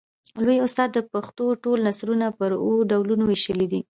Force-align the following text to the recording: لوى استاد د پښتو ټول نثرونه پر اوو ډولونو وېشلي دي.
لوى 0.43 0.57
استاد 0.67 0.89
د 0.93 0.99
پښتو 1.13 1.45
ټول 1.63 1.77
نثرونه 1.87 2.27
پر 2.39 2.51
اوو 2.63 2.87
ډولونو 2.91 3.23
وېشلي 3.27 3.67
دي. 3.71 3.81